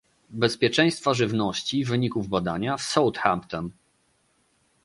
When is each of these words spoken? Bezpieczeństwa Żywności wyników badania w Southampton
Bezpieczeństwa 0.29 1.13
Żywności 1.13 1.85
wyników 1.85 2.27
badania 2.27 2.77
w 2.77 2.81
Southampton 2.81 3.69